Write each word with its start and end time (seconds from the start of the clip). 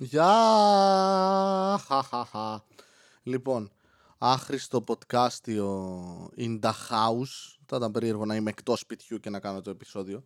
Γεια! 0.00 1.80
Χαχαχα. 1.86 2.64
Λοιπόν, 3.22 3.70
άχρηστο 4.18 4.84
podcastιο 4.86 5.66
in 6.36 6.60
the 6.60 6.72
house. 6.90 7.56
Θα 7.66 7.76
ήταν 7.76 7.92
περίεργο 7.92 8.24
να 8.24 8.34
είμαι 8.34 8.50
εκτός 8.50 8.80
σπιτιού 8.80 9.18
και 9.18 9.30
να 9.30 9.40
κάνω 9.40 9.60
το 9.60 9.70
επεισόδιο. 9.70 10.24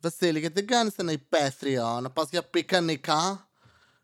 Βασίλη, 0.00 0.38
γιατί 0.38 0.54
δεν 0.54 0.66
κάνεις 0.66 0.96
ένα 0.96 1.12
υπαίθριο 1.12 2.00
να 2.00 2.10
πας 2.10 2.28
για 2.30 2.44
πικανικά 2.44 3.48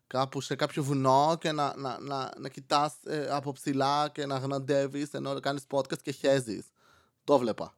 κάπου 0.07 0.41
σε 0.41 0.55
κάποιο 0.55 0.83
βουνό 0.83 1.37
και 1.39 1.51
να, 1.51 1.73
να, 1.77 1.99
να, 1.99 2.31
να 2.37 2.49
κοιτάς 2.49 2.93
ε, 3.05 3.27
από 3.31 3.51
ψηλά 3.51 4.09
και 4.09 4.25
να 4.25 4.37
γναντεύεις 4.37 5.13
ενώ 5.13 5.39
κάνεις 5.39 5.63
podcast 5.71 6.01
και 6.01 6.11
χέζεις. 6.11 6.65
Το 7.23 7.37
βλέπα. 7.37 7.73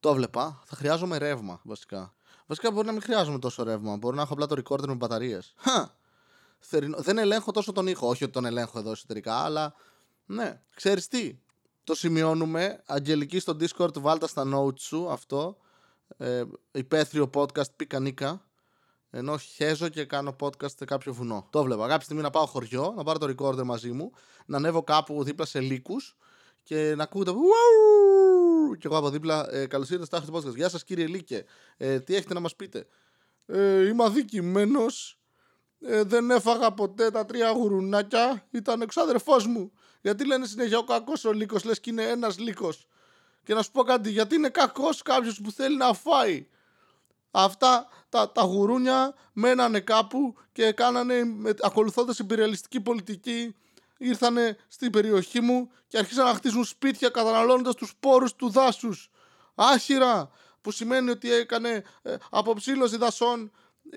Το 0.00 0.14
βλέπα. 0.14 0.62
Θα 0.64 0.76
χρειάζομαι 0.76 1.18
ρεύμα 1.18 1.60
βασικά. 1.64 2.14
Βασικά 2.46 2.70
μπορεί 2.70 2.86
να 2.86 2.92
μην 2.92 3.02
χρειάζομαι 3.02 3.38
τόσο 3.38 3.62
ρεύμα. 3.62 3.96
Μπορεί 3.96 4.16
να 4.16 4.22
έχω 4.22 4.32
απλά 4.32 4.46
το 4.46 4.62
recorder 4.64 4.86
με 4.86 4.94
μπαταρίες. 4.94 5.54
Δεν 6.96 7.18
ελέγχω 7.18 7.50
τόσο 7.50 7.72
τον 7.72 7.86
ήχο. 7.86 8.08
Όχι 8.08 8.24
ότι 8.24 8.32
τον 8.32 8.44
ελέγχω 8.44 8.78
εδώ 8.78 8.90
εσωτερικά, 8.90 9.34
αλλά 9.34 9.74
ναι. 10.26 10.62
Ξέρεις 10.74 11.08
τι. 11.08 11.38
Το 11.84 11.94
σημειώνουμε. 11.94 12.82
Αγγελική 12.86 13.38
στο 13.38 13.56
Discord, 13.60 13.98
βάλτα 14.00 14.26
στα 14.26 14.44
notes 14.54 14.80
σου 14.80 15.10
αυτό. 15.10 15.56
Ε, 16.16 16.42
υπαίθριο 16.72 17.30
podcast 17.34 17.70
πικανίκα. 17.76 18.46
Ενώ 19.10 19.38
χέζω 19.38 19.88
και 19.88 20.04
κάνω 20.04 20.36
podcast 20.40 20.76
σε 20.76 20.84
κάποιο 20.84 21.12
βουνό. 21.12 21.46
Το 21.50 21.62
βλέπα. 21.62 21.88
Κάποια 21.88 22.04
στιγμή 22.04 22.22
να 22.22 22.30
πάω 22.30 22.46
χωριό, 22.46 22.94
να 22.96 23.02
πάρω 23.02 23.18
το 23.18 23.34
recorder 23.36 23.62
μαζί 23.62 23.92
μου, 23.92 24.10
να 24.46 24.56
ανέβω 24.56 24.82
κάπου 24.82 25.22
δίπλα 25.22 25.44
σε 25.44 25.60
λύκους 25.60 26.16
και 26.62 26.94
να 26.96 27.02
ακούγεται. 27.02 27.32
Και 28.78 28.86
εγώ 28.86 28.96
από 28.96 29.10
δίπλα, 29.10 29.54
ε, 29.54 29.66
καλώς 29.66 29.90
ήρθατε 29.90 30.26
στα 30.26 30.34
podcast. 30.34 30.54
Γεια 30.54 30.68
σας 30.68 30.84
κύριε 30.84 31.06
Λίκε. 31.06 31.44
Ε, 31.76 32.00
τι 32.00 32.14
έχετε 32.14 32.34
να 32.34 32.40
μας 32.40 32.56
πείτε; 32.56 32.86
Ε, 33.46 33.86
είμαι 33.86 34.04
αδικημένος. 34.04 35.20
Ε, 35.80 36.02
δεν 36.02 36.30
έφαγα 36.30 36.72
ποτέ 36.72 37.10
τα 37.10 37.26
τρία 37.26 37.50
γουρουνάκια. 37.50 38.46
Ήταν 38.50 38.80
εξάδερφός 38.80 39.46
μου. 39.46 39.72
Γιατί 40.00 40.26
λένε 40.26 40.46
συνέχεια 40.46 40.78
ο 40.78 40.84
κακός 40.84 41.24
ο 41.24 41.32
λύκος, 41.32 41.64
λες 41.64 41.80
και 41.80 41.90
είναι 41.90 42.02
ένας 42.02 42.38
λύκος. 42.38 42.86
Και 43.44 43.54
να 43.54 43.62
σου 43.62 43.70
πω 43.70 43.82
κάτι, 43.82 44.10
γιατί 44.10 44.34
είναι 44.34 44.48
κακός 44.48 45.02
κάποιος 45.02 45.40
που 45.40 45.50
θέλει 45.50 45.76
να 45.76 45.92
φάει. 45.92 46.46
Αυτά 47.30 47.88
τα, 48.08 48.32
τα 48.32 48.42
γουρούνια 48.42 49.14
μένανε 49.32 49.80
κάπου 49.80 50.34
και 50.52 50.72
κάνανε, 50.72 51.22
ακολουθώντας 51.62 52.18
υπηρεαλιστική 52.18 52.80
πολιτική, 52.80 53.54
ήρθανε 53.98 54.56
στην 54.68 54.90
περιοχή 54.90 55.40
μου 55.40 55.70
και 55.88 55.98
αρχίσαν 55.98 56.24
να 56.24 56.34
χτίζουν 56.34 56.64
σπίτια 56.64 57.08
καταναλώνοντας 57.08 57.74
τους 57.74 57.88
σπόρους 57.88 58.34
του 58.34 58.50
δάσους. 58.50 59.10
Άχυρα, 59.54 60.30
που 60.60 60.70
σημαίνει 60.70 61.10
ότι 61.10 61.32
έκανε 61.32 61.84
ε, 62.02 62.16
αποψήλωση 62.30 62.96
δασών 62.96 63.50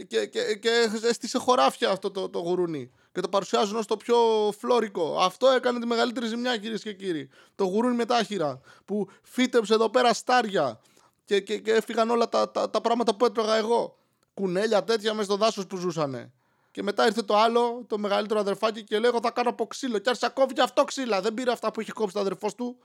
και, 0.08 0.26
και, 0.26 0.56
και 0.56 0.70
έστησε 1.04 1.38
χωράφια 1.38 1.90
αυτό 1.90 2.12
το, 2.12 2.30
το 2.30 2.40
γουρούνι. 2.40 2.92
Και 3.12 3.22
το 3.22 3.30
παρουσιάζουν 3.30 3.78
ως 3.78 3.86
το 3.86 3.98
πιο 3.98 4.18
φλόρικο. 4.60 5.18
Αυτό 5.20 5.48
έκανε 5.48 5.80
τη 5.80 5.86
μεγαλύτερη 5.86 6.28
ζημιά 6.28 6.58
κυρίες 6.58 6.82
και 6.82 6.94
κύριοι. 6.94 7.30
Το 7.56 7.64
γουρούνι 7.66 7.96
με 7.96 8.06
τάχυρα 8.06 8.62
που 8.86 9.08
φύτεψε 9.22 9.74
εδώ 9.74 9.90
πέρα 9.90 10.14
στάρια 10.14 10.80
και, 11.26 11.40
και, 11.40 11.58
και 11.60 11.72
έφυγαν 11.72 12.10
όλα 12.10 12.30
τα, 12.30 12.52
τα, 12.52 12.70
τα 12.70 12.82
πράγματα 12.82 13.16
που 13.16 13.26
έτρωγα 13.26 13.56
εγώ. 13.56 13.98
Κουνέλια 14.34 14.84
τέτοια 14.84 15.14
μέσα 15.14 15.26
στο 15.26 15.36
δάσος 15.36 15.68
που 15.68 15.78
ζούσανε. 15.78 16.32
Και 16.72 16.84
μετά 16.84 17.06
ήρθε 17.06 17.22
το 17.22 17.38
άλλο, 17.38 17.84
το 17.88 17.98
μεγαλύτερο 17.98 18.40
αδερφάκι, 18.40 18.84
και 18.84 19.00
λέγω 19.00 19.20
θα 19.22 19.32
κάνω 19.32 19.50
από 19.50 19.68
ξύλο. 19.68 19.98
Και 19.98 20.10
άρχισε 20.10 20.26
να 20.26 20.32
κόβει 20.32 20.54
και 20.54 20.62
αυτό 20.62 20.84
ξύλα. 20.84 21.22
Δεν 21.22 21.34
πήρε 21.34 21.52
αυτά 21.52 21.72
που 21.72 21.82
είχε 21.82 21.92
κόψει 21.92 22.14
το 22.14 22.20
αδερφός 22.20 22.56
του, 22.56 22.78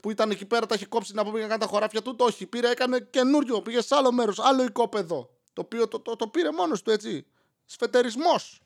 που 0.00 0.10
ήταν 0.10 0.30
εκεί 0.30 0.44
πέρα, 0.44 0.66
τα 0.66 0.74
είχε 0.74 0.86
κόψει 0.86 1.14
να 1.14 1.24
πούμε 1.24 1.40
να 1.40 1.46
κάνει 1.46 1.60
τα 1.60 1.66
χωράφια 1.66 2.02
του. 2.02 2.16
Το 2.16 2.24
όχι. 2.24 2.46
Πήρε, 2.46 2.70
έκανε 2.70 3.00
καινούριο. 3.00 3.62
Πήγε 3.62 3.80
σε 3.80 3.94
άλλο 3.94 4.12
μέρος, 4.12 4.38
άλλο 4.38 4.62
οικόπεδο. 4.62 5.30
Το 5.58 5.64
οποίο 5.64 5.88
το, 5.88 6.00
το, 6.00 6.16
το 6.16 6.26
πήρε 6.26 6.52
μόνος 6.52 6.82
του 6.82 6.90
έτσι. 6.90 7.26
Σφετερισμός. 7.66 8.60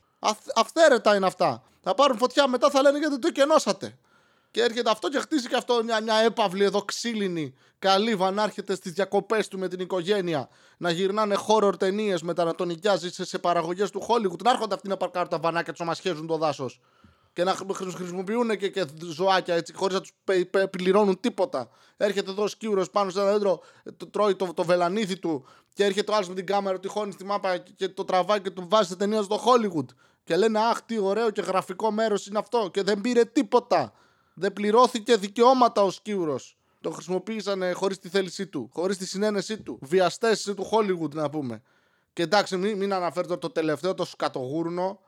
Αυθαίρετα 0.55 1.15
είναι 1.15 1.25
αυτά. 1.25 1.63
Θα 1.81 1.95
πάρουν 1.95 2.17
φωτιά 2.17 2.47
μετά, 2.47 2.69
θα 2.69 2.81
λένε 2.81 2.97
γιατί 2.97 3.19
το 3.19 3.31
κενώσατε. 3.31 3.97
Και 4.51 4.61
έρχεται 4.61 4.89
αυτό 4.89 5.09
και 5.09 5.19
χτίζει 5.19 5.47
και 5.47 5.55
αυτό 5.55 5.83
μια, 5.83 6.01
μια 6.01 6.15
έπαυλη 6.15 6.63
εδώ 6.63 6.81
ξύλινη. 6.81 7.53
Καλύβα 7.79 8.31
να 8.31 8.43
έρχεται 8.43 8.75
στις 8.75 8.91
διακοπές 8.91 9.47
του 9.47 9.59
με 9.59 9.67
την 9.67 9.79
οικογένεια. 9.79 10.49
Να 10.77 10.91
γυρνάνε 10.91 11.35
horror 11.47 11.79
ταινίες 11.79 12.21
μετά 12.21 12.43
να 12.43 12.55
τον 12.55 12.67
νοικιάζει 12.67 13.09
σε, 13.09 13.25
σε 13.25 13.37
παραγωγές 13.37 13.89
του 13.89 14.05
Hollywood. 14.07 14.41
Να 14.43 14.51
έρχονται 14.51 14.75
αυτοί 14.75 14.87
να 14.87 14.97
παρκάρουν 14.97 15.29
τα 15.29 15.39
βανάκια 15.39 15.73
τους 15.73 15.85
να 15.85 15.93
σχέζουν 15.93 16.27
το 16.27 16.37
δάσος. 16.37 16.81
Και 17.33 17.43
να 17.43 17.55
χρησιμοποιούν 17.73 18.57
και, 18.57 18.69
και 18.69 18.85
ζωάκια 19.03 19.55
έτσι 19.55 19.73
χωρίς 19.73 19.95
να 19.95 20.01
τους 20.01 20.13
πληρώνουν 20.69 21.19
τίποτα. 21.19 21.69
Έρχεται 21.97 22.31
εδώ 22.31 22.43
ο 22.43 22.47
σκύουρο 22.47 22.85
πάνω 22.91 23.09
σε 23.09 23.19
ένα 23.19 23.31
δέντρο, 23.31 23.61
το, 23.97 24.07
τρώει 24.07 24.35
το, 24.35 24.53
το 24.53 24.63
βελανίδι 24.63 25.17
του 25.17 25.45
και 25.73 25.83
έρχεται 25.83 26.11
ο 26.11 26.15
άλλος 26.15 26.29
με 26.29 26.35
την 26.35 26.45
κάμερα, 26.45 26.79
τυχώνει 26.79 27.11
στη 27.11 27.25
μάπα 27.25 27.57
και 27.57 27.89
το 27.89 28.03
τραβάει 28.03 28.41
και 28.41 28.49
του 28.49 28.65
βάζει 28.69 28.87
σε 28.87 28.95
ταινία 28.95 29.21
στο 29.21 29.39
Hollywood. 29.45 29.85
Και 30.23 30.35
λένε 30.35 30.59
Αχ, 30.59 30.81
τι 30.81 30.99
ωραίο 30.99 31.29
και 31.29 31.41
γραφικό 31.41 31.91
μέρος 31.91 32.27
είναι 32.27 32.39
αυτό. 32.39 32.69
Και 32.73 32.83
δεν 32.83 33.01
πήρε 33.01 33.25
τίποτα. 33.25 33.93
Δεν 34.33 34.53
πληρώθηκε 34.53 35.15
δικαιώματα 35.15 35.81
ο 35.81 35.91
Σκύουρο. 35.91 36.39
Το 36.81 36.91
χρησιμοποίησαν 36.91 37.73
χωρίς 37.73 37.99
τη 37.99 38.09
θέλησή 38.09 38.47
του, 38.47 38.69
χωρίς 38.73 38.97
τη 38.97 39.05
συνένεσή 39.05 39.57
του. 39.61 39.79
Βιαστές 39.81 40.43
του 40.43 40.69
Hollywood, 40.71 41.13
να 41.13 41.29
πούμε. 41.29 41.61
Και 42.13 42.23
εντάξει, 42.23 42.57
μην, 42.57 42.77
μην 42.77 42.93
αναφέρω 42.93 43.37
το 43.37 43.49
τελευταίο, 43.49 43.93
το 43.93 44.05
σκατογούρνο, 44.05 44.99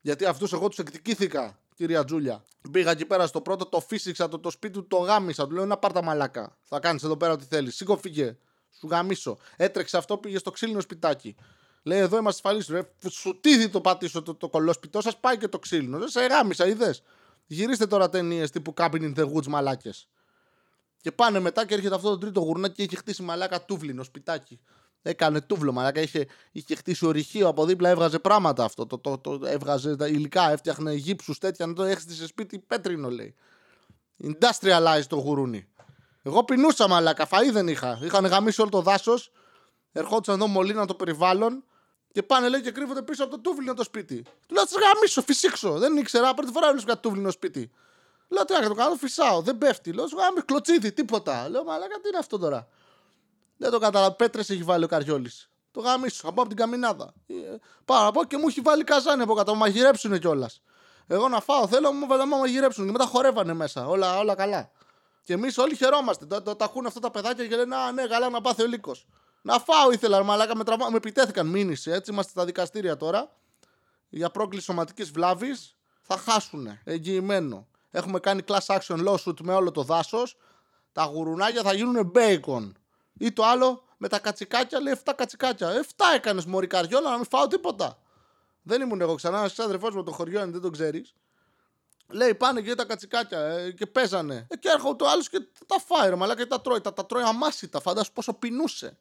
γιατί 0.00 0.24
αυτούς 0.24 0.52
εγώ 0.52 0.68
τους 0.68 0.78
εκδικήθηκα, 0.78 1.58
κυρία 1.74 2.04
Τζούλια. 2.04 2.44
Πήγα 2.70 2.90
εκεί 2.90 3.04
πέρα 3.04 3.26
στο 3.26 3.40
πρώτο, 3.40 3.66
το 3.66 3.80
φύσηξα, 3.80 4.28
το, 4.28 4.38
το 4.38 4.50
σπίτι 4.50 4.72
του 4.72 4.86
το 4.86 4.96
γάμισα. 4.96 5.46
Του 5.46 5.54
λέω 5.54 5.66
να 5.66 5.76
πάρτα 5.76 6.02
μαλάκα. 6.02 6.56
Θα 6.62 6.80
κάνεις 6.80 7.02
εδώ 7.02 7.16
πέρα 7.16 7.32
ό,τι 7.32 7.44
θέλεις. 7.44 7.76
Σήκω 7.76 7.96
φύγε. 7.96 8.36
Σου 8.78 8.86
γαμίσω. 8.86 9.38
Έτρεξε 9.56 9.96
αυτό, 9.96 10.18
πήγε 10.18 10.38
στο 10.38 10.50
ξύλινο 10.50 10.80
σπιτάκι. 10.80 11.36
Λέει 11.82 11.98
εδώ 11.98 12.18
είμαστε 12.18 12.48
ασφαλείς. 12.48 12.88
Σου 13.10 13.40
τίδι 13.40 13.68
το 13.68 13.80
πατήσω 13.80 14.22
το, 14.22 14.34
το 14.34 14.48
κολόσπιτό 14.48 15.00
σας, 15.00 15.20
πάει 15.20 15.36
και 15.36 15.48
το 15.48 15.58
ξύλινο. 15.58 16.06
Σε 16.06 16.26
γάμισα, 16.26 16.66
είδες. 16.66 17.02
Γυρίστε 17.46 17.86
τώρα 17.86 18.08
ταινίες 18.08 18.50
τύπου 18.50 18.74
Cabin 18.76 19.00
in 19.00 19.14
the 19.14 19.32
Woods 19.32 19.46
μαλάκες. 19.46 20.08
Και 21.00 21.12
πάνε 21.12 21.40
μετά 21.40 21.66
και 21.66 21.74
έρχεται 21.74 21.94
αυτό 21.94 22.10
το 22.10 22.18
τρίτο 22.18 22.40
γουρνάκι 22.40 22.74
και 22.74 22.82
έχει 22.82 22.96
χτίσει 22.96 23.22
μαλάκα 23.22 23.64
τούβλινο 23.64 24.02
σπιτάκι. 24.02 24.60
Έκανε 25.02 25.40
τούβλο 25.40 25.72
μαλάκα. 25.72 26.00
Είχε, 26.00 26.26
είχε 26.52 26.74
χτίσει 26.74 27.06
ορυχείο 27.06 27.48
από 27.48 27.64
δίπλα, 27.64 27.88
έβγαζε 27.88 28.18
πράγματα 28.18 28.64
αυτό. 28.64 28.86
Το, 28.86 28.98
το, 28.98 29.18
το, 29.18 29.40
έβγαζε 29.44 29.96
τα 29.96 30.06
υλικά, 30.06 30.50
έφτιαχνε 30.50 30.92
γύψους 30.94 31.38
τέτοια. 31.38 31.66
Να 31.66 31.72
το 31.72 31.82
έχεις 31.82 32.16
σε 32.16 32.26
σπίτι 32.26 32.58
πέτρινο 32.58 33.10
λέει. 33.10 33.34
Industrialized 34.22 35.06
το 35.08 35.16
γουρούνι. 35.16 35.68
Εγώ 36.26 36.44
πεινούσα 36.44 36.88
μαλάκα, 36.88 37.28
φαΐ 37.30 37.50
δεν 37.52 37.68
είχα. 37.68 37.98
Είχαν 38.02 38.26
γαμίσει 38.26 38.60
όλο 38.60 38.70
το 38.70 38.80
δάσος. 38.80 39.30
Ερχόντουσαν 39.92 40.34
εδώ 40.34 40.46
μολύνα 40.46 40.86
το 40.86 40.94
περιβάλλον. 40.94 41.64
Και 42.12 42.22
πάνε 42.22 42.48
λέει 42.48 42.60
και 42.60 42.70
κρύβονται 42.70 43.02
πίσω 43.02 43.24
από 43.24 43.32
το 43.32 43.40
τούβλινο 43.40 43.74
το 43.74 43.82
σπίτι. 43.82 44.22
Του 44.22 44.54
λέω: 44.54 44.64
γαμίσω, 44.64 45.22
φυσήξω. 45.22 45.78
Δεν 45.78 45.96
ήξερα, 45.96 46.34
πρώτη 46.34 46.52
φορά 46.52 46.70
βρίσκω 46.72 46.96
τούβλινο 46.96 47.30
σπίτι. 47.30 47.70
Λέω: 48.28 48.44
Τι 48.44 48.52
να 48.52 48.68
το 48.68 48.74
κάνω, 48.74 48.94
φυσάω, 48.94 49.40
δεν 49.40 49.58
πέφτει. 49.58 49.92
Λέω: 49.92 50.04
Γάμι, 50.04 50.40
κλωτσίδι, 50.40 50.92
τίποτα. 50.92 51.48
Λέω: 51.48 51.64
Μαλάκα, 51.64 52.00
τι 52.00 52.08
είναι 52.08 52.18
αυτό 52.18 52.38
τώρα; 52.38 52.68
Δεν 53.56 53.70
το 53.70 53.78
κατάλαβα. 53.78 54.14
Πέτρες 54.14 54.50
έχει 54.50 54.62
βάλει 54.62 54.84
ο 54.84 54.86
Καριόλης. 54.86 55.48
Το 55.70 55.80
γαμίσω, 55.80 56.28
από, 56.28 56.40
από 56.40 56.48
την 56.48 56.58
καμινάδα. 56.58 57.12
Ε, 57.26 57.34
πάω 57.84 58.08
από 58.08 58.24
και 58.24 58.36
μου 58.36 58.48
έχει 58.48 58.60
βάλει 58.60 58.84
καζάνι 58.84 59.22
από 59.22 59.34
κάτω. 59.34 59.52
Μου 59.52 59.58
μαγειρέψουν 59.58 60.18
κιόλας. 60.18 60.62
Εγώ 61.06 61.28
να 61.28 61.40
φάω, 61.40 61.68
θέλω 61.68 61.92
μου 61.92 62.06
βάλε 62.06 62.24
να 62.24 62.36
μαγειρέψουν. 62.36 62.86
Και 62.86 62.92
μετά 62.92 63.04
χορεύανε 63.04 63.54
μέσα. 63.54 63.88
Όλα, 63.88 64.18
όλα 64.18 64.34
καλά. 64.34 64.70
Και 65.24 65.32
εμείς 65.32 65.58
όλοι 65.58 65.76
χαιρόμαστε. 65.76 66.26
Τα, 66.26 66.42
τα, 66.42 66.56
τα 66.56 66.64
ακούν 66.64 66.86
αυτά 66.86 67.00
τα 67.00 67.10
παιδάκια 67.10 67.46
και 67.46 67.56
λένε 67.56 67.76
Α, 67.76 67.92
ναι, 67.92 68.06
καλά 68.06 68.30
να 68.30 68.40
πάθει 68.40 68.62
ο 68.62 68.66
λύκος. 68.66 69.06
Να 69.42 69.58
φάω 69.58 69.90
ήθελα, 69.92 70.22
μαλάκα, 70.22 70.56
με, 70.56 70.64
τραβά... 70.64 70.90
με 70.90 70.96
επιτέθηκαν 70.96 71.46
μήνυση. 71.46 71.90
Έτσι 71.90 72.10
είμαστε 72.10 72.30
στα 72.30 72.44
δικαστήρια 72.44 72.96
τώρα. 72.96 73.30
Για 74.08 74.30
πρόκληση 74.30 74.64
σωματικής 74.64 75.10
βλάβης 75.10 75.76
θα 76.00 76.16
χάσουνε. 76.16 76.80
Εγγυημένο. 76.84 77.66
Έχουμε 77.90 78.20
κάνει 78.20 78.42
class 78.48 78.78
action 78.78 79.08
lawsuit 79.08 79.40
με 79.40 79.54
όλο 79.54 79.70
το 79.70 79.82
δάσος. 79.82 80.36
Τα 80.92 81.04
γουρουνάκια 81.04 81.62
θα 81.62 81.72
γίνουν 81.72 82.12
bacon. 82.14 82.72
Ή 83.18 83.32
το 83.32 83.44
άλλο 83.44 83.84
με 83.96 84.08
τα 84.08 84.18
κατσικάκια 84.18 84.80
λέει 84.80 84.98
7 85.04 85.12
κατσικάκια. 85.16 85.84
7 85.96 86.04
έκανες 86.14 86.44
μωρή 86.44 86.66
καριόλα 86.66 87.10
να 87.10 87.16
μην 87.16 87.26
φάω 87.26 87.46
τίποτα. 87.46 87.98
Δεν 88.62 88.80
ήμουν 88.80 89.00
εγώ 89.00 89.14
ξανά, 89.14 89.38
ένα 89.38 89.50
αδερφός 89.56 89.94
με 89.94 90.02
το 90.02 90.12
χωριό, 90.12 90.40
αν 90.40 90.52
δεν 90.52 90.60
το 90.60 90.70
ξέρεις. 90.70 91.14
Λέει 92.08 92.34
πάνε 92.34 92.60
και 92.60 92.74
τα 92.74 92.84
κατσικάκια 92.84 93.38
ε, 93.38 93.70
και 93.70 93.86
παίζανε. 93.86 94.46
Ε, 94.50 94.56
και 94.56 94.68
έρχομαι 94.68 94.96
το 94.96 95.06
άλλος 95.06 95.28
και 95.28 95.40
τα 95.66 95.80
φάει 95.86 96.08
ρε 96.08 96.14
μαλάκα 96.14 96.42
και 96.42 96.48
τα 96.48 96.60
τρώει. 96.60 96.80
Τα, 96.80 96.92
τα 96.92 97.06
τρώει 97.06 97.22
αμάσιτα. 97.22 97.80
Φαντάσου 97.80 98.12
πόσο 98.12 98.32
πεινούσε. 98.32 98.96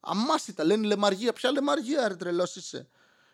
Αμάσιτα, 0.00 0.64
λένε 0.64 0.86
λεμαργία. 0.86 1.32
Ποια 1.32 1.50
λεμαργία, 1.50 2.08
ρε 2.08 2.14
τρελός 2.14 2.56
είσαι. 2.56 2.88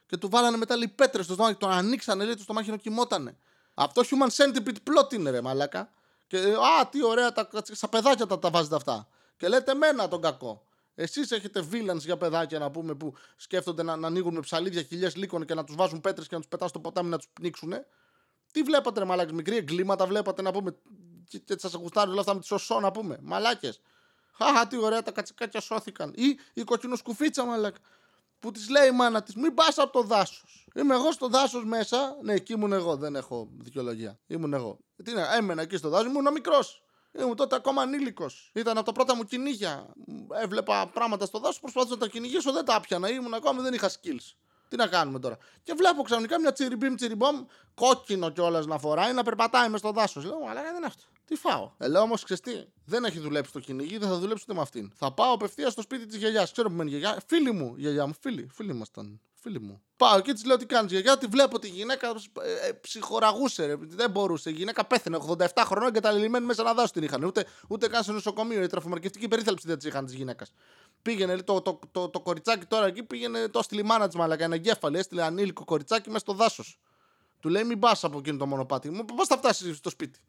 Και 0.06 0.16
του 0.16 0.28
βάλανε 0.28 0.56
μετά 0.56 0.76
λέει 0.76 0.88
πέτρες 0.88 1.24
στο 1.24 1.34
στομάχι, 1.34 1.56
τον 1.56 1.70
ανοίξανε, 1.70 2.24
λέει 2.24 2.34
το 2.34 2.42
στομάχι 2.42 2.70
να 2.70 2.76
κοιμότανε. 2.76 3.36
Αυτό 3.74 4.02
human 4.02 4.28
centipede 4.36 4.76
plot 4.84 5.12
είναι, 5.12 5.30
ρε 5.30 5.40
μαλάκα. 5.40 5.92
Και 6.26 6.38
α, 6.38 6.88
τι 6.90 7.04
ωραία, 7.04 7.32
τα, 7.32 7.48
στα 7.72 7.88
παιδάκια 7.88 8.26
τα, 8.26 8.38
τα 8.38 8.50
βάζετε 8.50 8.74
αυτά. 8.74 9.08
Και 9.36 9.48
λέτε 9.48 9.74
μένα 9.74 10.08
τον 10.08 10.20
κακό. 10.20 10.62
Εσείς 10.94 11.30
έχετε 11.30 11.68
villains 11.72 11.98
για 11.98 12.16
παιδάκια 12.16 12.58
να 12.58 12.70
πούμε 12.70 12.94
που 12.94 13.14
σκέφτονται 13.36 13.82
να, 13.82 13.96
να 13.96 14.06
ανοίγουν 14.06 14.34
με 14.34 14.40
ψαλίδια 14.40 14.82
χιλιές 14.82 15.16
λύκων 15.16 15.46
και 15.46 15.54
να 15.54 15.64
τους 15.64 15.74
βάζουν 15.74 16.00
πέτρες 16.00 16.28
και 16.28 16.34
να 16.34 16.40
τους 16.40 16.50
πετάς 16.50 16.70
στο 16.70 16.78
ποτάμι 16.78 17.08
να 17.08 17.16
τους 17.16 17.28
πνίξουν. 17.32 17.72
Τι 18.52 18.62
βλέπατε, 18.62 18.98
ρε 18.98 19.04
μαλάκες, 19.04 19.32
μικρή 19.32 19.56
εγκλήματα 19.56 20.06
βλέπατε 20.06 20.42
να 20.42 20.52
πούμε. 20.52 20.76
Και, 21.28 21.38
και 21.38 21.58
σας 21.58 21.72
γουστάρει 21.72 22.10
όλα 22.10 22.20
αυτά 22.20 22.34
με 22.34 22.40
τη 22.40 22.46
σωσό 22.46 22.80
να 22.80 22.90
πούμε. 22.90 23.18
Μαλάκες. 23.22 23.80
Χαχα, 24.32 24.66
τι 24.66 24.76
ωραία, 24.76 25.02
τα 25.02 25.10
κατσικάκια 25.10 25.60
σώθηκαν. 25.60 26.12
Ή 26.16 26.38
η 26.52 26.64
κοκκινοσκουφίτσα, 26.64 27.44
μαλάκα. 27.44 27.78
που 28.40 28.50
της 28.50 28.68
λέει 28.68 28.88
η 28.88 28.90
μάνα 28.90 29.22
της: 29.22 29.34
Μην 29.34 29.54
πας 29.54 29.78
από 29.78 29.92
το 29.92 30.02
δάσος. 30.02 30.66
Είμαι 30.74 30.94
εγώ 30.94 31.12
στο 31.12 31.28
δάσος 31.28 31.64
μέσα. 31.64 32.16
Ναι, 32.22 32.32
εκεί 32.34 32.52
ήμουν 32.52 32.72
εγώ, 32.72 32.96
δεν 32.96 33.16
έχω 33.16 33.48
δικαιολογία. 33.58 34.18
Ήμουν 34.26 34.52
εγώ. 34.52 34.78
Τι 35.04 35.10
είναι, 35.10 35.26
έμενα 35.36 35.62
εκεί 35.62 35.76
στο 35.76 35.88
δάσος, 35.88 36.06
ήμουν 36.06 36.32
μικρός. 36.32 36.82
Ήμουν 37.12 37.36
τότε 37.36 37.56
ακόμα 37.56 37.82
ανήλικος. 37.82 38.50
Ήταν 38.54 38.76
από 38.76 38.86
τα 38.86 38.92
πρώτα 38.92 39.16
μου 39.16 39.24
κυνήγια. 39.24 39.92
Έβλεπα 40.42 40.86
πράγματα 40.86 41.26
στο 41.26 41.38
δάσος, 41.38 41.60
προσπαθούσα 41.60 41.94
να 41.94 42.00
τα 42.00 42.08
κυνηγήσω, 42.08 42.52
δεν 42.52 42.64
τα 42.64 42.80
πιανα. 42.80 43.10
Ήμουν 43.10 43.34
ακόμα, 43.34 43.62
δεν 43.62 43.74
είχα 43.74 43.90
skills. 43.90 44.34
Τι 44.68 44.76
να 44.76 44.86
κάνουμε 44.86 45.18
τώρα; 45.18 45.38
Και 45.62 45.74
βλέπω 45.76 46.02
ξαφνικά 46.02 46.40
μια 46.40 46.52
τσιριμπίμ 46.52 46.94
τσιριμπόμ, 46.94 47.44
κόκκινο 47.74 48.30
κιόλας 48.30 48.66
να 48.66 48.78
φοράει, 48.78 49.12
να 49.12 49.22
περπατάει 49.22 49.68
μες 49.68 49.80
στο 49.80 49.90
δάσος. 49.90 50.24
Λέω, 50.24 50.38
αλλά 50.50 50.62
δεν 50.62 50.76
είναι 50.76 50.86
αυτό. 50.86 51.02
Τι 51.24 51.34
φάω; 51.36 51.70
Ε, 51.78 51.88
λέω 51.88 52.02
όμως, 52.02 52.24
ξεστή, 52.24 52.72
δεν 52.84 53.04
έχει 53.04 53.18
δουλέψει 53.18 53.52
το 53.52 53.60
κυνηγή, 53.60 53.98
δεν 53.98 54.08
θα 54.08 54.18
δουλέψει 54.18 54.44
ούτε 54.46 54.54
με 54.54 54.60
αυτήν. 54.60 54.92
Θα 54.94 55.12
πάω 55.12 55.32
απευθείας 55.32 55.72
στο 55.72 55.82
σπίτι 55.82 56.06
της 56.06 56.16
γιαγιάς. 56.16 56.52
Ξέρω 56.52 56.68
που 56.68 56.74
μένει 56.74 56.90
γιαγιά. 56.90 57.18
Φίλη 57.26 57.52
μου, 57.52 57.74
γιαγιά 57.76 58.06
μου, 58.06 58.14
φίλη, 58.20 58.48
φίλη 58.52 58.70
ήμασταν. 58.70 59.20
Φίλη 59.40 59.60
μου. 59.60 59.82
Πάω 59.96 60.20
και 60.20 60.32
της 60.32 60.44
λέω 60.44 60.56
τι 60.56 60.66
κάνεις 60.66 60.90
γιαγιά, 60.90 61.18
τη 61.18 61.26
βλέπω 61.26 61.58
τη 61.58 61.68
γυναίκα 61.68 62.06
ε, 62.08 62.68
ε, 62.68 62.72
ψυχοραγούσε. 62.72 63.66
Ρε. 63.66 63.76
Δεν 63.78 64.10
μπορούσε. 64.10 64.50
Η 64.50 64.52
γυναίκα 64.52 64.84
πέθανε 64.84 65.18
87 65.28 65.46
χρονών 65.56 65.92
και 65.92 66.00
τα 66.00 66.12
λελειμμένη 66.12 66.46
μέσα 66.46 66.62
να 66.62 66.74
δάσο 66.74 66.92
την 66.92 67.02
είχαν. 67.02 67.24
Ούτε, 67.24 67.44
ούτε 67.68 67.88
καν 67.88 68.04
σε 68.04 68.12
νοσοκομείο. 68.12 68.62
Η 68.62 68.66
τραφομαρκευτική 68.66 69.28
περίθαλψη 69.28 69.66
δεν 69.66 69.78
της 69.78 69.86
είχαν 69.86 70.04
της 70.04 70.14
γυναίκας. 70.14 70.52
Πήγαινε 71.08 71.36
το, 71.36 71.60
το, 71.60 71.78
το, 71.92 72.08
το, 72.08 72.20
κοριτσάκι 72.20 72.66
τώρα 72.66 72.86
εκεί, 72.86 73.02
πήγαινε 73.02 73.48
το 73.48 73.62
στη 73.62 73.82
μάνα 73.82 74.06
της 74.06 74.16
μαλακά. 74.16 74.44
Ένα 74.44 74.54
εγκέφαλο, 74.54 74.98
έστειλε 74.98 75.22
ανήλικο 75.22 75.64
κοριτσάκι 75.64 76.08
μέσα 76.08 76.18
στο 76.18 76.32
δάσος. 76.32 76.78
Του 77.40 77.48
λέει 77.48 77.64
μην 77.64 77.78
πας 77.78 78.04
από 78.04 78.18
εκείνο 78.18 78.38
το 78.38 78.46
μονοπάτι. 78.46 78.90
Μου 78.90 79.04
πώς 79.04 79.26
θα 79.26 79.36
φτάσεις 79.36 79.76
στο 79.76 79.90
σπίτι; 79.90 80.20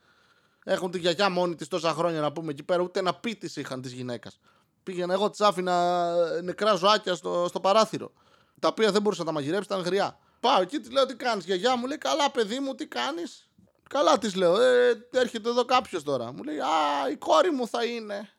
Έχουν 0.63 0.91
τη 0.91 0.99
γιαγιά 0.99 1.29
μόνη 1.29 1.55
της 1.55 1.67
τόσα 1.67 1.93
χρόνια 1.93 2.21
να 2.21 2.31
πούμε 2.31 2.51
εκεί 2.51 2.63
πέρα, 2.63 2.81
ούτε 2.81 2.99
ένα 2.99 3.13
πίτη 3.13 3.59
είχαν 3.59 3.81
της 3.81 3.91
γυναίκας. 3.91 4.39
Πήγαινα 4.83 5.13
εγώ 5.13 5.29
της 5.29 5.41
άφηνα 5.41 6.13
νεκρά 6.41 6.73
ζωάκια 6.75 7.15
στο, 7.15 7.45
στο 7.49 7.59
παράθυρο. 7.59 8.11
Τα 8.59 8.67
οποία 8.67 8.91
δεν 8.91 9.01
μπορούσα 9.01 9.21
να 9.21 9.27
τα 9.27 9.33
μαγειρέψει, 9.33 9.67
ήταν 9.73 9.81
γριά. 9.81 10.19
Πάω 10.39 10.61
εκεί, 10.61 10.79
της 10.79 10.91
λέω 10.91 11.05
τι 11.05 11.15
κάνεις. 11.15 11.45
Γιαγιά 11.45 11.75
μου; 11.75 11.87
Λέει, 11.87 11.97
Καλά, 11.97 12.31
παιδί 12.31 12.59
μου, 12.59 12.75
τι 12.75 12.87
κάνεις; 12.87 13.49
Καλά, 13.89 14.17
της 14.17 14.35
λέω, 14.35 14.61
ε, 14.61 15.07
έρχεται 15.11 15.49
εδώ 15.49 15.65
κάποιος 15.65 16.03
τώρα. 16.03 16.33
Μου 16.33 16.43
λέει, 16.43 16.59
Α, 16.59 17.09
η 17.11 17.15
κόρη 17.15 17.51
μου 17.51 17.67
θα 17.67 17.85
είναι. 17.85 18.29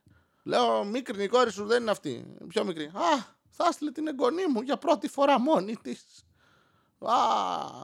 Λέω, 0.51 0.85
μικρή 0.85 1.23
η 1.23 1.29
κόρη 1.29 1.53
σου 1.53 1.67
δεν 1.67 1.83
είναι 1.83 1.91
αυτή. 1.91 2.37
Πιο 2.49 2.65
μικρή. 2.65 2.85
Α, 2.85 3.25
θα 3.49 3.67
έστειλε 3.69 3.91
την 3.91 4.07
εγγονή 4.07 4.47
μου 4.47 4.61
για 4.61 4.77
πρώτη 4.77 5.09
φορά 5.09 5.41
μόνη 5.41 5.77
της. 5.77 6.25
Α, 6.99 7.15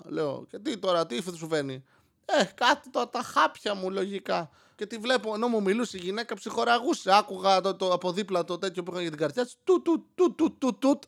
λέω, 0.05 0.47
και 0.51 0.59
τι 0.59 0.79
τώρα, 0.79 1.07
τι 1.07 1.23
σου 1.37 1.49
φαίνει; 1.49 1.85
Ε, 2.25 2.45
κάτι 2.45 2.91
το, 2.91 3.07
τα 3.07 3.23
χάπια 3.23 3.75
μου 3.75 3.91
λογικά. 3.91 4.51
Και 4.77 4.87
τη 4.87 4.99
βλέπω, 4.99 5.35
ενώ 5.35 5.49
μου 5.49 5.63
μιλούσε 5.63 5.97
η 5.97 6.01
γυναίκα, 6.01 6.35
ψυχοραγούσε. 6.35 7.17
Άκουγα 7.17 7.61
το, 7.61 7.75
το, 7.75 7.93
από 7.93 8.13
δίπλα 8.13 8.45
το 8.45 8.59
τέτοιο 8.59 8.83
που 8.83 8.93
είχα 8.93 9.01
για 9.01 9.11
την 9.11 9.19
καρδιά 9.19 9.45
της. 9.45 9.57
Του, 9.65 9.83
του, 9.83 10.07
του, 10.15 10.35
του, 10.35 10.59
του, 10.59 10.79
του, 10.79 10.99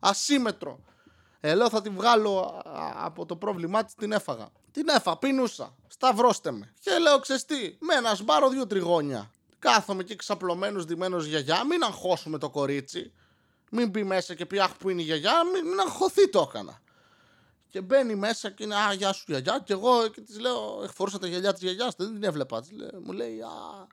ασύμετρο. 0.00 0.78
Ε, 1.40 1.54
λέω 1.54 1.68
θα 1.68 1.82
τη 1.82 1.88
βγάλω 1.88 2.62
από 2.94 3.26
το 3.26 3.36
πρόβλημά 3.36 3.84
της, 3.84 3.94
την 3.94 4.12
έφαγα. 4.12 4.48
Την 4.70 4.88
έφα, 4.88 5.18
πίνουσα. 5.18 5.74
Σταυρώστε 5.86 6.50
με. 6.50 6.74
Και 6.80 6.98
λέω, 6.98 7.18
ξεστή, 7.18 7.78
με 7.80 7.94
ένα 7.94 8.14
σπάρο 8.14 8.48
δύο 8.48 8.66
τριγώνια. 8.66 9.30
Κάθομαι 9.64 10.00
εκεί 10.00 10.16
ξαπλωμένος, 10.16 10.84
δημένο 10.84 11.18
γιαγιά. 11.18 11.64
Μην 11.64 11.82
αγχώσουμε 11.82 12.38
το 12.38 12.50
κορίτσι. 12.50 13.12
Μην 13.70 13.88
μπει 13.88 14.04
μέσα 14.04 14.34
και 14.34 14.46
πει 14.46 14.58
Αχ, 14.58 14.76
που 14.76 14.88
είναι 14.90 15.00
η 15.00 15.04
γιαγιά. 15.04 15.44
Μην, 15.52 15.66
μην 15.68 15.80
αγχωθεί 15.80 16.28
το 16.30 16.46
έκανα. 16.48 16.80
Και 17.68 17.80
μπαίνει 17.80 18.14
μέσα 18.14 18.50
και 18.50 18.64
είναι 18.64 18.74
Α, 18.74 18.92
γεια 18.92 19.12
σου 19.12 19.24
γιαγιά. 19.26 19.62
Και 19.64 19.72
εγώ 19.72 20.08
και 20.08 20.20
της 20.20 20.40
λέω, 20.40 20.88
φορούσα 20.94 21.18
τα 21.18 21.26
γυαλιά 21.26 21.52
της 21.52 21.62
γιαγιάς. 21.62 21.94
Δεν 21.96 22.12
την 22.12 22.24
έβλεπα. 22.24 22.60
Της 22.60 22.70
λέω, 22.72 23.00
μου 23.02 23.12
λέει 23.12 23.40
Α, 23.40 23.86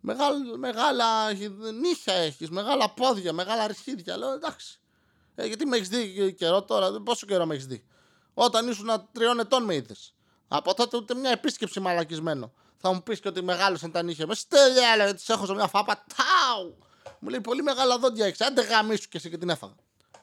μεγάλα, 0.00 0.56
μεγάλα 0.56 1.32
νύχια 1.80 2.14
έχεις, 2.14 2.50
μεγάλα 2.50 2.90
πόδια, 2.90 3.32
μεγάλα 3.32 3.62
αρχίδια. 3.62 4.16
Λέω 4.16 4.32
εντάξει. 4.32 4.80
Ε, 5.34 5.46
γιατί 5.46 5.66
με 5.66 5.76
έχεις 5.76 5.88
δει 5.88 6.34
καιρό 6.38 6.62
τώρα, 6.62 7.00
πόσο 7.00 7.26
καιρό 7.26 7.46
με 7.46 7.54
έχεις 7.54 7.66
δει. 7.66 7.84
Όταν 8.34 8.68
ήσουν 8.68 9.08
τριών 9.12 9.40
ετών 9.40 9.64
με 9.64 9.74
είδες. 9.74 10.14
Από 10.48 10.74
τότε 10.74 10.96
ούτε 10.96 11.14
μια 11.14 11.30
επίσκεψη 11.30 11.80
μαλακισμένο. 11.80 12.52
Θα 12.84 12.92
μου 12.92 13.02
πεις 13.02 13.20
και 13.20 13.28
ότι 13.28 13.42
μεγάλωσαν 13.42 13.90
τα 13.90 14.02
νύχια 14.02 14.26
με. 14.26 14.34
Στέλια, 14.34 14.88
έλεγα, 14.94 15.14
τη 15.14 15.24
έχω 15.26 15.46
σε 15.46 15.54
μια 15.54 15.66
φάπα. 15.66 16.04
Τάου! 16.16 16.78
Μου 17.18 17.28
λέει 17.28 17.40
πολύ 17.40 17.62
μεγάλα 17.62 17.98
δόντια 17.98 18.26
έχεις. 18.26 18.40
Άντε 18.40 18.62
γαμίσου 18.62 19.08
και 19.08 19.16
εσύ 19.16 19.30
και 19.30 19.38
την 19.38 19.48
έφαγα. 19.48 19.74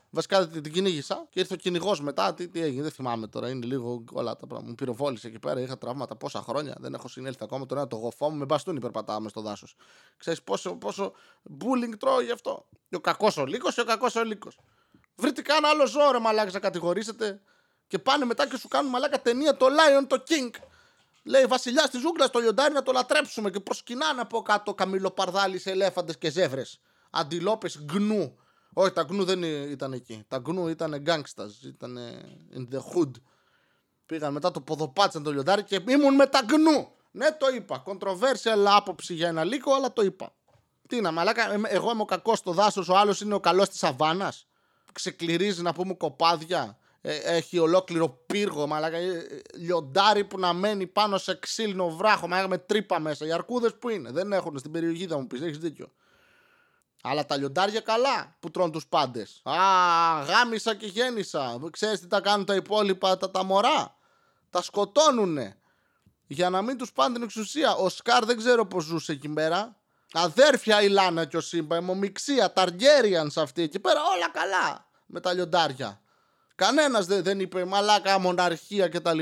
Βασικά 0.09 0.47
την, 0.47 0.63
την 0.63 0.73
κυνήγησα 0.73 1.27
και 1.29 1.39
ήρθε 1.39 1.53
ο 1.53 1.57
κυνηγός 1.57 2.01
μετά. 2.01 2.33
Τι, 2.33 2.47
τι 2.47 2.61
έγινε, 2.61 2.81
δεν 2.81 2.91
θυμάμαι 2.91 3.27
τώρα. 3.27 3.49
Είναι 3.49 3.65
λίγο 3.65 4.03
όλα 4.11 4.37
τα 4.37 4.47
πράγματα. 4.47 4.69
Μου 4.69 4.75
πυροβόλησε 4.75 5.27
εκεί 5.27 5.39
πέρα. 5.39 5.61
Είχα 5.61 5.77
τραύματα 5.77 6.15
πόσα 6.15 6.41
χρόνια. 6.41 6.75
Δεν 6.79 6.93
έχω 6.93 7.07
συνέλθει 7.07 7.43
ακόμα. 7.43 7.65
Τώρα 7.65 7.87
το 7.87 7.95
γοφό 7.95 8.29
μου 8.29 8.37
με 8.37 8.45
μπαστούνι 8.45 8.79
περπατάμε 8.79 9.29
στο 9.29 9.41
δάσος. 9.41 9.75
Ξέρεις 10.17 10.41
πόσο, 10.41 10.75
πόσο 10.75 11.11
bullying 11.59 11.97
τρώω 11.99 12.21
γι' 12.21 12.31
αυτό. 12.31 12.65
Ο 12.95 12.99
κακός 12.99 13.37
ο 13.37 13.45
λύκος 13.45 13.73
και 13.73 13.81
ο 13.81 13.85
κακός 13.85 14.15
ο 14.15 14.23
λύκος. 14.23 14.59
Βρείτε 15.15 15.41
καν 15.41 15.65
άλλο 15.65 15.87
ζώο 15.87 16.11
ρε 16.11 16.19
μαλάκα 16.19 16.51
να 16.51 16.59
κατηγορήσετε. 16.59 17.41
Και 17.87 17.99
πάνε 17.99 18.25
μετά 18.25 18.47
και 18.47 18.57
σου 18.57 18.67
κάνουν 18.67 18.91
μαλάκα 18.91 19.21
ταινία 19.21 19.57
το 19.57 19.65
Lion 19.65 20.05
το 20.07 20.23
King. 20.27 20.49
Λέει 21.29 21.45
βασιλιάς 21.45 21.89
της 21.89 22.01
ζούγκλας 22.01 22.27
στο 22.27 22.39
λιοντάρι 22.39 22.73
να 22.73 22.83
το 22.83 22.91
λατρέψουμε 22.91 23.49
και 23.49 23.59
προσκυνάνε 23.59 24.21
από 24.21 24.41
κάτω 24.41 24.73
καμιλοπαρδάλοι 24.73 25.61
ελέφαντες 25.65 26.17
και 26.17 26.29
ζεύρε. 26.29 26.61
Αντιλόπες 27.09 27.81
γκνού. 27.83 28.37
Όχι, 28.73 28.91
τα 28.91 29.03
γκνού 29.03 29.23
δεν 29.23 29.43
ήταν 29.43 29.93
εκεί. 29.93 30.23
Τα 30.27 30.37
γκνού 30.37 30.67
ήταν 30.67 31.03
gangsters. 31.05 31.65
Ήταν 31.65 31.97
in 32.55 32.75
the 32.75 32.79
hood. 32.79 33.11
Πήγαν 34.05 34.33
μετά 34.33 34.51
το 34.51 34.61
ποδοπάτσαν 34.61 35.23
το 35.23 35.31
λιοντάρι 35.31 35.63
και 35.63 35.81
ήμουν 35.87 36.15
με 36.15 36.27
τα 36.27 36.41
γκνού. 36.45 36.87
Ναι, 37.11 37.31
το 37.31 37.47
είπα. 37.55 37.83
Controversial 37.85 38.65
άποψη 38.65 39.13
για 39.13 39.27
ένα 39.27 39.43
λύκο, 39.43 39.73
αλλά 39.73 39.93
το 39.93 40.01
είπα. 40.01 40.33
Τι 40.87 41.01
να, 41.01 41.11
μαλάκα, 41.11 41.67
εγώ 41.67 41.91
είμαι 41.91 42.01
ο 42.01 42.05
κακός 42.05 42.37
στο 42.37 42.51
δάσος, 42.51 42.89
ο 42.89 42.97
άλλος 42.97 43.21
είναι 43.21 43.33
ο 43.33 43.39
καλός 43.39 43.69
της 43.69 43.79
σαβάνας 43.79 44.47
ξεκληρίζει 44.91 45.61
να 45.61 45.73
πούμε 45.73 45.93
κοπάδια. 45.93 46.77
Ε, 47.01 47.15
έχει 47.15 47.57
ολόκληρο 47.57 48.09
πύργο, 48.25 48.67
μαλάκα, 48.67 48.97
ε, 48.97 49.41
λιοντάρι 49.55 50.23
που 50.23 50.39
να 50.39 50.53
μένει 50.53 50.87
πάνω 50.87 51.17
σε 51.17 51.35
ξύλινο 51.35 51.89
βράχο, 51.89 52.27
μαλάκα 52.27 52.47
με 52.47 52.57
τρύπα 52.57 52.99
μέσα. 52.99 53.25
Οι 53.25 53.31
αρκούδες 53.31 53.75
που 53.79 53.89
είναι, 53.89 54.11
δεν 54.11 54.31
έχουν 54.33 54.57
στην 54.57 54.71
περιοχή 54.71 55.07
θα 55.07 55.17
μου 55.17 55.27
πεις, 55.27 55.41
έχεις 55.41 55.57
δίκιο. 55.57 55.91
Αλλά 57.01 57.25
τα 57.25 57.37
λιοντάρια 57.37 57.79
καλά 57.79 58.35
που 58.39 58.51
τρώνε 58.51 58.71
τους 58.71 58.87
πάντες. 58.87 59.41
Α, 59.43 59.53
γάμισα 60.23 60.75
και 60.75 60.85
γέννησα. 60.85 61.59
Ξέρεις 61.71 61.99
τι 61.99 62.07
τα 62.07 62.21
κάνουν 62.21 62.45
τα 62.45 62.55
υπόλοιπα 62.55 63.17
τα, 63.17 63.31
τα 63.31 63.43
μωρά; 63.43 63.95
Τα 64.49 64.61
σκοτώνουνε. 64.61 65.57
Για 66.27 66.49
να 66.49 66.61
μην 66.61 66.77
τους 66.77 66.91
πάνε 66.91 67.13
την 67.13 67.23
εξουσία. 67.23 67.75
Ο 67.75 67.89
Σκάρ 67.89 68.25
δεν 68.25 68.37
ξέρω 68.37 68.65
πώς 68.65 68.83
ζούσε 68.83 69.11
εκεί 69.11 69.29
πέρα. 69.29 69.75
Αδέρφια 70.13 70.81
η 70.81 70.89
Λάνα 70.89 71.25
και 71.25 71.37
ο 71.37 71.41
Σύμπα, 71.41 71.75
αιμομηξία, 71.75 72.53
Ταργέριαν 72.53 73.31
αυτή 73.35 73.61
εκεί 73.61 73.79
πέρα, 73.79 73.99
όλα 74.15 74.29
καλά 74.29 74.87
με 75.05 75.19
τα 75.19 75.33
λιοντάρια. 75.33 76.01
Κανένας 76.59 77.05
δεν, 77.05 77.23
δεν 77.23 77.39
είπε 77.39 77.65
μαλάκα, 77.65 78.19
μοναρχία 78.19 78.87
κτλ. 78.87 79.19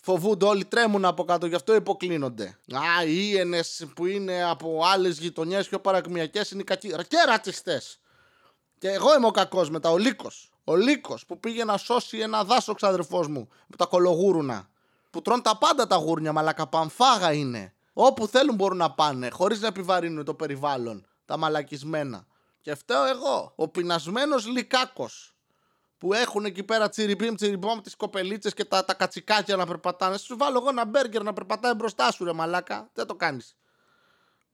Φοβούνται 0.00 0.44
όλοι, 0.44 0.64
τρέμουν 0.64 1.04
από 1.04 1.24
κάτω, 1.24 1.46
γι' 1.46 1.54
αυτό 1.54 1.74
υποκλίνονται. 1.74 2.58
Α, 2.72 3.04
οι 3.04 3.30
ίενε 3.32 3.60
που 3.94 4.06
είναι 4.06 4.44
από 4.44 4.82
άλλες 4.84 5.18
γειτονιές 5.18 5.68
πιο 5.68 5.80
παρακμιακές 5.80 6.50
είναι 6.50 6.60
οι 6.60 6.64
κακοί. 6.64 6.88
Και 6.88 7.16
ρατσιστές. 7.26 8.00
Και 8.78 8.90
εγώ 8.90 9.14
είμαι 9.16 9.26
ο 9.26 9.30
κακός 9.30 9.70
μετά, 9.70 9.90
ο 9.90 9.96
Λύκος. 9.96 10.50
Ο 10.64 10.76
Λύκος 10.76 11.26
που 11.26 11.40
πήγε 11.40 11.64
να 11.64 11.76
σώσει 11.76 12.18
ένα 12.18 12.44
δάσο 12.44 12.74
ξαδερφός 12.74 13.28
μου 13.28 13.48
με 13.66 13.76
τα 13.76 13.86
κολογούρουνα. 13.86 14.68
Που 15.10 15.22
τρώνε 15.22 15.42
τα 15.42 15.58
πάντα 15.58 15.86
τα 15.86 15.96
γούρνια, 15.96 16.32
μαλάκα 16.32 16.66
παμφάγα 16.66 17.32
είναι. 17.32 17.74
Όπου 17.92 18.26
θέλουν 18.26 18.54
μπορούν 18.54 18.76
να 18.76 18.90
πάνε, 18.90 19.30
χωρίς 19.30 19.60
να 19.60 19.66
επιβαρύνουν 19.66 20.24
το 20.24 20.34
περιβάλλον. 20.34 21.06
Τα 21.24 21.36
μαλακισμένα. 21.36 22.26
Και 22.60 22.74
φταίω 22.74 23.04
εγώ, 23.04 23.52
ο 23.56 23.68
πεινασμένος 23.68 24.46
λικάκο. 24.46 25.10
Που 26.04 26.12
έχουν 26.12 26.44
εκεί 26.44 26.62
πέρα 26.62 26.88
τσιριμπίμ, 26.88 27.34
τσιριμπόμ 27.34 27.80
τις 27.80 27.96
κοπελίτσες 27.96 28.54
και 28.54 28.64
τα, 28.64 28.84
τα 28.84 28.94
κατσικάκια 28.94 29.56
να 29.56 29.66
περπατάνε. 29.66 30.16
Σου 30.16 30.36
βάλω 30.36 30.58
εγώ 30.58 30.68
ένα 30.68 30.84
μπέργκερ 30.84 31.22
να 31.22 31.32
περπατάει 31.32 31.74
μπροστά 31.74 32.12
σου, 32.12 32.24
ρε 32.24 32.32
μαλάκα. 32.32 32.90
Δεν 32.94 33.06
το 33.06 33.14
κάνεις. 33.14 33.56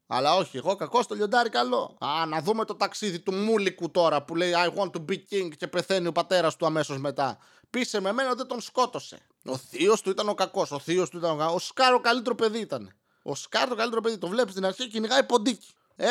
Αλλά 0.07 0.37
όχι, 0.37 0.57
εγώ 0.57 0.77
κακός 0.77 1.05
στο 1.05 1.15
λιοντάρι 1.15 1.49
καλό. 1.49 1.97
Α, 2.01 2.27
να 2.27 2.41
δούμε 2.41 2.65
το 2.65 2.75
ταξίδι 2.75 3.21
του 3.21 3.33
Μούλικου 3.33 3.91
τώρα 3.91 4.23
που 4.23 4.37
λέει 4.37 4.53
I 4.57 4.79
want 4.79 4.91
to 4.91 5.05
be 5.09 5.17
king 5.31 5.51
και 5.57 5.67
πεθαίνει 5.67 6.07
ο 6.07 6.13
πατέρας 6.13 6.57
του 6.57 6.67
αμέσως 6.67 6.99
μετά. 6.99 7.39
Πείσε 7.71 8.01
με 8.01 8.13
μένα 8.13 8.35
δεν 8.35 8.47
τον 8.47 8.61
σκότωσε. 8.61 9.19
Ο 9.45 9.57
θείος 9.57 10.03
του 10.03 10.11
ήταν 10.11 10.29
ο 10.29 10.35
κακός. 10.35 10.71
Ο 10.71 10.79
θείος 10.79 11.11
του 11.11 11.17
ήταν 11.17 11.31
ο 11.31 11.37
κακός. 11.37 11.55
Ο 11.55 11.59
Σκάρ 11.59 11.87
το 11.87 12.01
καλύτερο 12.01 12.35
παιδί 12.35 12.59
ήταν. 12.59 12.93
Ο 13.23 13.35
Σκάρ 13.35 13.69
το 13.69 13.75
καλύτερο 13.75 14.01
παιδί. 14.01 14.19
Το 14.19 14.29
βλέπεις 14.29 14.53
στην 14.53 14.65
αρχή 14.65 14.89
κυνηγάει 14.89 15.25
ποντίκι. 15.25 15.69
Ε, 15.97 16.09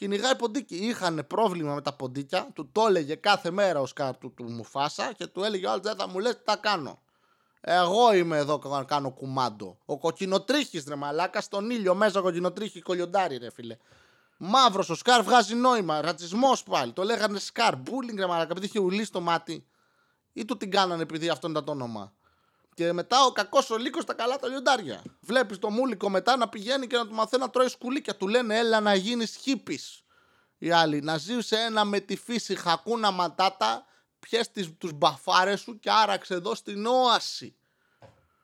κυνηγάει 0.00 0.36
ποντίκι. 0.36 0.76
Είχαν 0.76 1.24
πρόβλημα 1.26 1.74
με 1.74 1.80
τα 1.80 1.92
ποντίκια. 1.92 2.48
Του 2.54 2.68
το 2.72 2.86
έλεγε 2.86 3.14
κάθε 3.14 3.50
μέρα 3.50 3.80
ο 3.80 3.86
Σκάρ 3.86 4.16
του, 4.16 4.34
του 4.34 4.44
Μουφάσα 4.44 5.12
και 5.12 5.26
του 5.26 5.42
έλεγε: 5.42 5.68
Άλλος 5.68 5.82
δεν 5.82 5.96
θα 5.96 6.08
μου 6.08 6.18
λες 6.18 6.34
τι 6.34 6.42
θα 6.44 6.56
κάνω. 6.56 7.02
Εγώ 7.60 8.12
είμαι 8.14 8.36
εδώ 8.36 8.60
να 8.64 8.84
κάνω 8.84 9.10
κουμάντο. 9.10 9.78
Ο 9.84 9.98
κοκκινοτρίχη 9.98 10.82
ρε 10.88 10.94
μαλάκα 10.94 11.40
στον 11.40 11.70
ήλιο 11.70 11.94
μέσα 11.94 12.20
κοκκινοτρίχη 12.20 12.80
κωλολιοντάρι 12.82 13.36
ρε 13.36 13.50
φίλε. 13.50 13.76
Μαύρος 14.36 14.90
ο 14.90 14.94
Σκάρ 14.94 15.22
βγάζει 15.22 15.54
νόημα. 15.54 16.00
Ρατσισμός 16.00 16.62
πάλι. 16.62 16.92
Το 16.92 17.02
λέγανε 17.02 17.38
Σκάρ. 17.38 17.76
Μπούλινγκ 17.76 18.18
ρε 18.18 18.26
μαλάκα 18.26 18.50
επειδή 18.50 18.66
είχε 18.66 18.78
ουλή 18.78 19.04
στο 19.04 19.20
μάτι. 19.20 19.66
Ή 20.32 20.44
του 20.44 20.56
την 20.56 20.70
κάνανε 20.70 21.02
επειδή 21.02 21.28
αυτό 21.28 21.50
ήταν 21.50 21.64
το 21.64 21.72
όνομα. 21.72 22.12
Και 22.80 22.92
μετά 22.92 23.24
ο 23.24 23.32
κακός 23.32 23.70
ο 23.70 23.76
λύκος 23.76 24.04
τα 24.04 24.14
καλά 24.14 24.38
τα 24.38 24.48
λιοντάρια. 24.48 25.02
Βλέπεις 25.20 25.58
το 25.58 25.70
μούλικο 25.70 26.08
μετά 26.10 26.36
να 26.36 26.48
πηγαίνει 26.48 26.86
και 26.86 26.96
να 26.96 27.06
του 27.06 27.14
μαθαίνει 27.14 27.42
να 27.42 27.50
τρώει 27.50 27.68
σκουλίκια. 27.68 28.16
Του 28.16 28.28
λένε 28.28 28.58
έλα 28.58 28.80
να 28.80 28.94
γίνεις 28.94 29.36
χύπη. 29.36 29.80
Οι 30.58 30.70
άλλοι 30.70 31.00
να 31.00 31.16
ζεις 31.16 31.46
σε 31.46 31.56
ένα 31.56 31.84
με 31.84 32.00
τη 32.00 32.16
φύση 32.16 32.54
χακούνα 32.54 33.10
ματάτα 33.10 33.84
πιες 34.20 34.50
τις, 34.50 34.70
τους 34.78 34.92
μπαφάρες 34.92 35.60
σου 35.60 35.78
και 35.78 35.90
άραξε 35.90 36.34
εδώ 36.34 36.54
στην 36.54 36.86
όαση 36.86 37.56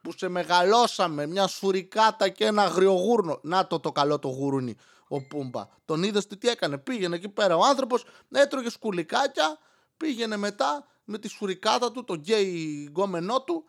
που 0.01 0.11
σε 0.17 0.27
μεγαλώσαμε, 0.27 1.25
μια 1.25 1.47
σουρικάτα 1.47 2.29
και 2.29 2.45
ένα 2.45 2.63
αγριογούρνο. 2.63 3.39
Να 3.41 3.67
το 3.67 3.79
το 3.79 3.91
καλό 3.91 4.19
το 4.19 4.27
γουρούνι, 4.27 4.75
ο 5.07 5.27
Πούμπα. 5.27 5.67
Τον 5.85 6.03
είδες 6.03 6.27
τι 6.27 6.49
έκανε. 6.49 6.77
Πήγαινε 6.77 7.15
εκεί 7.15 7.29
πέρα 7.29 7.55
ο 7.55 7.63
άνθρωπος, 7.63 8.05
έτρωγε 8.31 8.69
σκουλικάκια, 8.69 9.57
πήγαινε 9.97 10.37
μετά 10.37 10.85
με 11.03 11.17
τη 11.17 11.27
σουρικάτα 11.27 11.91
του, 11.91 12.03
τον 12.03 12.17
γκέι 12.17 12.85
γκόμενό 12.89 13.41
του, 13.41 13.65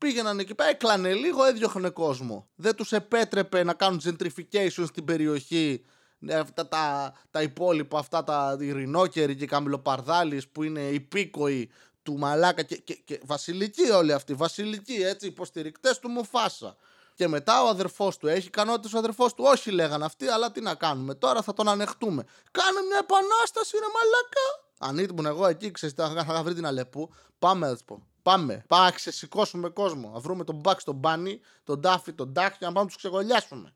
πήγαιναν 0.00 0.38
εκεί 0.38 0.54
πέρα, 0.54 0.68
έκλανε 0.68 1.12
λίγο, 1.14 1.44
έδιωχνε 1.44 1.88
κόσμο. 1.88 2.48
Δεν 2.54 2.74
τους 2.74 2.92
επέτρεπε 2.92 3.64
να 3.64 3.74
κάνουν 3.74 4.00
gentrification 4.04 4.84
στην 4.86 5.04
περιοχή. 5.04 5.84
Ναι, 6.18 6.34
αυτά 6.34 6.68
τα, 6.68 7.14
τα 7.30 7.42
υπόλοιπα, 7.42 7.98
αυτά 7.98 8.24
τα 8.24 8.56
ειρηνόκεροι 8.60 9.36
και 9.36 9.46
καμιλοπαρδάλεις 9.46 10.48
που 10.48 10.62
είναι 10.62 10.80
υπήκοοι 10.80 11.70
του 12.02 12.18
Μαλάκα 12.18 12.62
και, 12.62 12.76
και, 12.76 12.94
και 12.94 13.20
βασιλικοί 13.24 13.90
όλοι 13.90 14.12
αυτοί, 14.12 14.34
βασιλικοί 14.34 14.94
έτσι, 14.94 15.26
υποστηρικτές 15.26 15.98
του 15.98 16.08
Μουφάσα. 16.08 16.76
Και 17.14 17.28
μετά 17.28 17.62
ο 17.62 17.68
αδερφός 17.68 18.16
του 18.16 18.28
έχει 18.28 18.46
ικανότητες 18.46 18.92
ο 18.92 18.98
αδερφός 18.98 19.34
του. 19.34 19.44
Όχι, 19.46 19.70
λέγανε 19.70 20.04
αυτοί, 20.04 20.26
αλλά 20.26 20.52
τι 20.52 20.60
να 20.60 20.74
κάνουμε. 20.74 21.14
Τώρα 21.14 21.42
θα 21.42 21.52
τον 21.52 21.68
ανεχτούμε. 21.68 22.24
Κάνε 22.50 22.80
μια 22.88 22.98
επανάσταση, 22.98 23.76
ρε 23.76 23.86
μαλάκα. 23.94 24.68
Αν 24.78 24.98
ήμουν 24.98 25.26
εγώ 25.26 25.46
εκεί, 25.46 25.70
ξέρεις, 25.70 25.94
θα, 25.94 26.24
θα 26.24 26.42
βρει 26.42 26.54
την 26.54 26.66
Αλεπού. 26.66 27.10
Πάμε, 27.38 27.66
θα 27.66 27.78
πω. 27.84 28.09
Πάμε. 28.22 28.64
Πάμε 28.68 28.84
να 28.84 28.90
ξεσηκώσουμε 28.90 29.68
κόσμο. 29.68 30.10
Να 30.10 30.18
βρούμε 30.18 30.44
τον 30.44 30.54
Μπακ 30.54 30.80
στον 30.80 30.94
Μπάνι, 30.94 31.40
τον 31.64 31.80
Ντάφι, 31.80 32.12
τον 32.12 32.28
Ντάκ 32.28 32.58
και 32.58 32.64
να 32.64 32.66
πάμε 32.66 32.80
να 32.80 32.86
τους 32.86 32.96
ξεγολιάσουμε. 32.96 33.72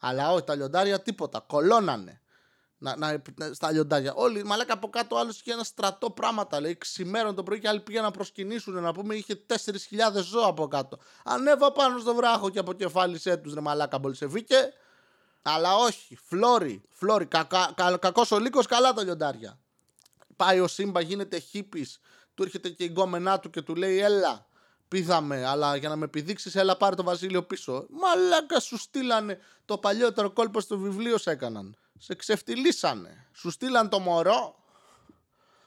Αλλά 0.00 0.32
όχι, 0.32 0.44
τα 0.44 0.54
λιοντάρια 0.54 1.00
τίποτα. 1.00 1.40
Κολώνανε 1.40 2.20
να, 2.78 2.96
να, 2.96 3.22
στα 3.52 3.70
λιοντάρια. 3.72 4.14
Όλοι, 4.14 4.44
μαλάκα 4.44 4.72
από 4.72 4.88
κάτω, 4.88 5.16
άλλος 5.16 5.40
είχε 5.40 5.52
ένα 5.52 5.64
στρατό 5.64 6.10
πράγματα. 6.10 6.60
Λέει, 6.60 6.78
ξημέρων 6.78 7.34
το 7.34 7.42
πρωί 7.42 7.58
και 7.60 7.68
άλλοι 7.68 7.80
πήγαν 7.80 8.02
να 8.02 8.10
προσκυνήσουν. 8.10 8.74
Να 8.82 8.92
πούμε, 8.92 9.14
είχε 9.14 9.44
4.000 9.46 9.56
ζώα 10.22 10.46
από 10.46 10.68
κάτω. 10.68 10.98
Ανέβα 11.24 11.72
πάνω 11.72 11.98
στο 11.98 12.14
βράχο 12.14 12.50
και 12.50 12.58
αποκεφάλισέ 12.58 13.36
τους, 13.36 13.54
ρε 13.54 13.60
μαλάκα, 13.60 13.98
μπολσεβίκε. 13.98 14.72
Αλλά 15.42 15.74
όχι, 15.74 16.18
φλόρι, 16.24 16.82
φλόρι. 16.90 17.26
Κα, 17.26 17.44
κα, 17.44 17.72
κα, 17.74 17.96
Κακός 17.96 18.30
ο 18.30 18.38
λύκος, 18.38 18.66
καλά 18.66 18.92
τα 18.92 19.02
λιοντάρια. 19.02 19.58
Πάει 20.36 20.60
ο 20.60 20.66
Σύμπα, 20.66 21.00
γίνεται 21.00 21.38
χύπη. 21.38 21.86
Του 22.34 22.42
έρχεται 22.42 22.68
και 22.68 22.84
η 22.84 22.88
γκόμενά 22.90 23.38
του 23.38 23.50
και 23.50 23.62
του 23.62 23.74
λέει, 23.74 23.98
Έλα, 23.98 24.46
πήδαμε, 24.88 25.46
αλλά 25.46 25.76
για 25.76 25.88
να 25.88 25.96
με 25.96 26.04
επιδείξει, 26.04 26.50
έλα 26.54 26.76
πάρε 26.76 26.94
το 26.94 27.02
Βασίλειο 27.02 27.42
πίσω. 27.42 27.86
Μαλάκα 27.90 28.60
σου 28.60 28.76
στείλανε 28.76 29.38
το 29.64 29.78
παλιότερο 29.78 30.30
κόλπο 30.30 30.60
στο 30.60 30.78
βιβλίο, 30.78 31.18
σε 31.18 31.30
έκαναν 31.30 31.76
σε 31.98 32.14
ξεφτυλίσανε. 32.14 33.26
Σου 33.32 33.50
στείλαν 33.50 33.88
το 33.88 33.98
μωρό 33.98 34.54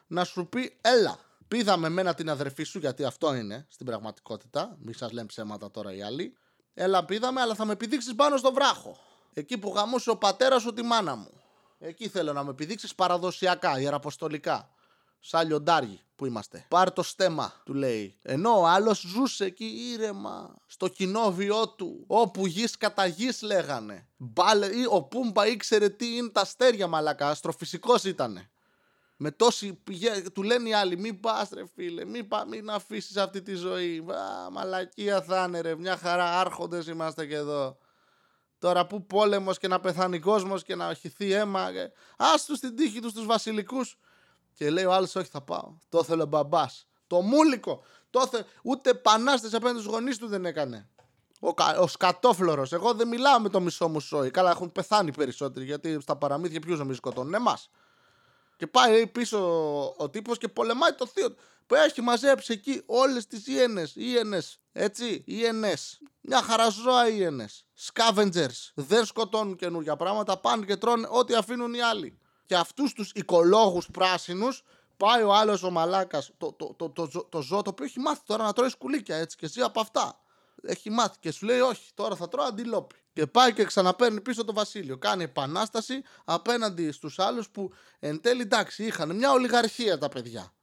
να 0.07 0.23
σου 0.23 0.47
πει 0.47 0.77
έλα. 0.81 1.19
Πήδαμε 1.47 1.89
μένα 1.89 2.13
την 2.13 2.29
αδερφή 2.29 2.63
σου 2.63 2.79
γιατί 2.79 3.03
αυτό 3.03 3.35
είναι 3.35 3.65
στην 3.69 3.85
πραγματικότητα. 3.85 4.77
Μη 4.79 4.93
σας 4.93 5.11
λέμε 5.11 5.27
ψέματα 5.27 5.71
τώρα 5.71 5.93
οι 5.93 6.01
άλλοι. 6.01 6.37
Έλα 6.73 7.05
πήδαμε 7.05 7.41
αλλά 7.41 7.55
θα 7.55 7.65
με 7.65 7.71
επιδείξει 7.71 8.15
πάνω 8.15 8.37
στο 8.37 8.53
βράχο. 8.53 8.97
Εκεί 9.33 9.57
που 9.57 9.73
γαμούσε 9.75 10.09
ο 10.09 10.17
πατέρας 10.17 10.61
σου 10.61 10.73
τη 10.73 10.83
μάνα 10.83 11.15
μου. 11.15 11.31
Εκεί 11.79 12.07
θέλω 12.07 12.33
να 12.33 12.43
με 12.43 12.49
επιδείξει 12.49 12.95
παραδοσιακά, 12.95 13.79
ιεραποστολικά. 13.79 14.69
Σαν 15.19 15.47
λιοντάρι 15.47 15.99
που 16.17 16.25
είμαστε; 16.25 16.65
Πάρ 16.67 16.91
το 16.91 17.03
στέμα, 17.03 17.53
του 17.65 17.73
λέει. 17.73 18.17
Ενώ 18.21 18.59
ο 18.59 18.67
άλλος 18.67 18.99
ζούσε 18.99 19.45
εκεί 19.45 19.65
ήρεμα, 19.93 20.55
στο 20.65 20.87
κοινόβιό 20.87 21.69
του, 21.69 22.03
όπου 22.07 22.47
γης 22.47 22.77
κατά 22.77 23.05
γη 23.05 23.29
λέγανε. 23.41 24.07
Μπάλε, 24.17 24.67
ο 24.89 25.03
Πούμπα 25.03 25.47
ήξερε 25.47 25.89
τι 25.89 26.15
είναι 26.15 26.29
τα 26.29 26.41
αστέρια, 26.41 26.87
μαλακά. 26.87 27.29
Αστροφυσικός 27.29 28.03
ήτανε. 28.03 28.49
Με 29.17 29.31
τόση 29.31 29.73
πηγέ, 29.73 30.21
του 30.33 30.43
λένε 30.43 30.69
οι 30.69 30.73
άλλοι, 30.73 30.97
μην 30.97 31.19
πας 31.19 31.49
ρε 31.53 31.63
φίλε, 31.75 32.05
μην, 32.05 32.27
πά, 32.27 32.45
μην 32.47 32.69
αφήσεις 32.69 33.17
αυτή 33.17 33.41
τη 33.41 33.53
ζωή. 33.55 33.97
Α, 33.97 34.49
μαλακία 34.51 35.21
θα 35.21 35.45
είναι 35.47 35.61
ρε, 35.61 35.75
μια 35.75 35.97
χαρά, 35.97 36.39
άρχοντες 36.39 36.87
είμαστε 36.87 37.25
και 37.25 37.35
εδώ. 37.35 37.77
Τώρα 38.59 38.87
που 38.87 39.05
πόλεμος 39.05 39.57
και 39.57 39.67
να 39.67 39.79
πεθάνει 39.79 40.19
κόσμος 40.19 40.63
και 40.63 40.75
να 40.75 40.93
χυθεί 40.93 41.31
αίμα. 41.31 41.69
Άστου 42.17 42.55
στην 42.55 42.75
τύχη 42.75 42.99
τους 42.99 43.13
τους 43.13 43.25
βασιλικούς. 43.25 43.97
Και 44.57 44.69
λέει 44.69 44.85
ο 44.85 44.93
άλλος, 44.93 45.15
Όχι, 45.15 45.29
θα 45.29 45.41
πάω. 45.41 45.77
Το 45.89 45.99
ήθελε 45.99 46.21
ο 46.21 46.25
μπαμπάς. 46.25 46.87
Το 47.07 47.21
μούλικο. 47.21 47.83
Το 48.09 48.27
θε... 48.27 48.43
Ούτε 48.63 48.93
πανάστες 48.93 49.53
απέναντι 49.53 49.79
στους 49.79 49.91
γονείς 49.91 50.17
του 50.17 50.27
δεν 50.27 50.45
έκανε. 50.45 50.89
Ο, 51.39 51.49
ο 51.79 51.87
σκατόφλωρος. 51.87 52.71
Εγώ 52.71 52.93
δεν 52.93 53.07
μιλάω 53.07 53.39
με 53.39 53.49
το 53.49 53.59
μισό 53.59 53.87
μου 53.87 53.99
σόι. 53.99 54.31
Καλά, 54.31 54.49
έχουν 54.49 54.71
πεθάνει 54.71 55.13
περισσότεροι 55.13 55.65
γιατί 55.65 55.97
στα 56.01 56.15
παραμύθια 56.15 56.59
ποιους 56.59 56.79
νομίζει 56.79 56.97
σκοτώνουν. 56.97 57.33
Εμάς. 57.33 57.69
Και 58.57 58.67
πάει 58.67 59.07
πίσω 59.07 59.37
ο, 59.77 59.93
ο 59.97 60.09
τύπος 60.09 60.37
και 60.37 60.47
πολεμάει 60.47 60.93
το 60.93 61.05
θείο 61.05 61.31
του. 61.31 61.37
Που 61.65 61.75
έχει 61.75 62.01
μαζέψει 62.01 62.53
εκεί 62.53 62.81
όλες 62.85 63.27
τις 63.27 63.47
ιένες. 63.47 63.95
Ιένες. 63.95 64.59
Έτσι. 64.71 65.23
Ιένες. 65.25 65.99
Μια 66.21 66.41
χαραζόα 66.41 67.09
ιένες. 67.09 67.65
Scavengers. 67.91 68.71
Δεν 68.73 69.05
σκοτώνουν 69.05 69.55
καινούργια 69.55 69.95
πράγματα. 69.95 70.37
Πάνε 70.37 70.65
και 70.65 70.75
τρώνε 70.75 71.07
ό,τι 71.11 71.35
αφήνουν 71.35 71.73
οι 71.73 71.81
άλλοι 71.81 72.19
και 72.47 72.55
αυτούς 72.55 72.93
τους 72.93 73.11
οικολόγους 73.15 73.87
πράσινους 73.91 74.63
πάει 74.97 75.23
ο 75.23 75.33
άλλος 75.33 75.63
ο 75.63 75.69
μαλάκας 75.69 76.31
το, 76.37 76.51
το, 76.51 76.73
το, 76.77 76.89
το, 76.89 77.25
το, 77.29 77.41
ζώο 77.41 77.61
το 77.61 77.69
οποίο 77.69 77.85
έχει 77.85 77.99
μάθει 77.99 78.21
τώρα 78.25 78.43
να 78.43 78.53
τρώει 78.53 78.69
σκουλίκια 78.69 79.15
έτσι 79.15 79.37
και 79.37 79.47
ζει 79.47 79.61
από 79.61 79.79
αυτά. 79.79 80.21
Έχει 80.61 80.89
μάθει 80.89 81.17
και 81.19 81.31
σου 81.31 81.45
λέει 81.45 81.59
όχι 81.59 81.89
τώρα 81.93 82.15
θα 82.15 82.27
τρώω 82.27 82.45
αντιλόπι. 82.45 82.95
Και 83.13 83.27
πάει 83.27 83.53
και 83.53 83.63
ξαναπαίρνει 83.63 84.21
πίσω 84.21 84.45
το 84.45 84.53
βασίλειο. 84.53 84.97
Κάνει 84.97 85.23
επανάσταση 85.23 86.01
απέναντι 86.25 86.91
στους 86.91 87.19
άλλους 87.19 87.49
που 87.49 87.71
εν 87.99 88.21
τέλει 88.21 88.41
εντάξει 88.41 88.85
είχαν 88.85 89.15
μια 89.15 89.31
ολιγαρχία 89.31 89.97
τα 89.97 90.09
παιδιά. 90.09 90.53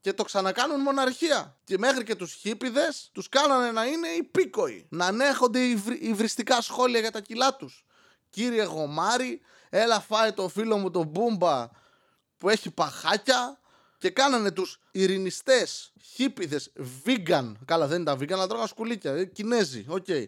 Και 0.00 0.12
το 0.12 0.24
ξανακάνουν 0.24 0.80
μοναρχία. 0.80 1.56
Και 1.64 1.78
μέχρι 1.78 2.04
και 2.04 2.14
τους 2.14 2.32
χίπιδες 2.32 3.10
τους 3.12 3.28
κάνανε 3.28 3.70
να 3.70 3.84
είναι 3.84 4.08
υπήκοοι. 4.08 4.86
Να 4.90 5.06
ανέχονται 5.06 5.60
υβριστικά 6.00 6.60
σχόλια 6.60 7.00
για 7.00 7.10
τα 7.10 7.20
κιλά 7.20 7.56
τους. 7.56 7.86
Κύριε 8.30 8.64
Γομάρη, 8.64 9.40
έλα 9.70 10.00
φάει 10.00 10.32
το 10.32 10.48
φίλο 10.48 10.76
μου 10.76 10.90
τον 10.90 11.06
Μπούμπα 11.06 11.68
που 12.38 12.48
έχει 12.48 12.70
παχάκια 12.70 13.58
και 13.98 14.10
κάνανε 14.10 14.50
τους 14.50 14.80
ειρηνιστές, 14.90 15.92
χίπιδες, 16.14 16.72
vegan, 17.04 17.52
καλά 17.64 17.86
δεν 17.86 18.00
είναι 18.00 18.10
τα 18.10 18.16
vegan, 18.16 18.32
αλλά 18.32 18.46
τρώγαν 18.46 18.66
σκουλίκια, 18.66 19.12
ε, 19.12 19.24
Κινέζοι, 19.24 19.84
οκ. 19.88 20.04
Okay. 20.08 20.24